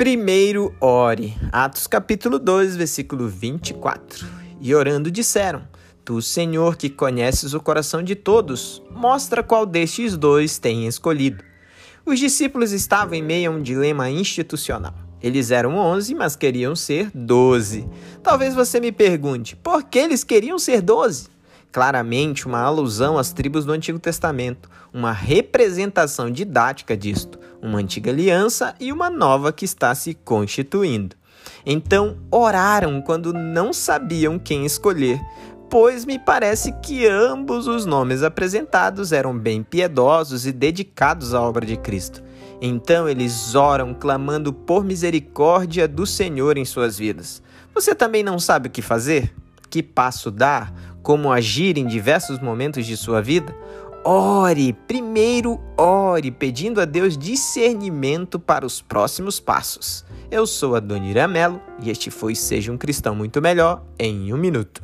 [0.00, 1.36] Primeiro ore.
[1.52, 4.26] Atos capítulo 2, versículo 24.
[4.58, 5.68] E orando disseram:
[6.02, 11.44] Tu, Senhor, que conheces o coração de todos, mostra qual destes dois tem escolhido.
[12.06, 14.94] Os discípulos estavam em meio a um dilema institucional.
[15.22, 17.86] Eles eram onze, mas queriam ser doze.
[18.22, 21.28] Talvez você me pergunte, por que eles queriam ser doze?
[21.70, 28.74] Claramente uma alusão às tribos do Antigo Testamento, uma representação didática disto, uma antiga aliança
[28.80, 31.16] e uma nova que está se constituindo.
[31.64, 35.20] Então oraram quando não sabiam quem escolher,
[35.68, 41.64] pois me parece que ambos os nomes apresentados eram bem piedosos e dedicados à obra
[41.64, 42.22] de Cristo.
[42.60, 47.42] Então eles oram clamando por misericórdia do Senhor em suas vidas.
[47.74, 49.32] Você também não sabe o que fazer?
[49.70, 50.72] Que passo dar?
[51.02, 53.54] Como agir em diversos momentos de sua vida?
[54.02, 60.06] Ore, primeiro ore, pedindo a Deus discernimento para os próximos passos.
[60.30, 64.38] Eu sou a Dona Iramelo e este foi Seja um Cristão Muito Melhor em um
[64.38, 64.82] Minuto.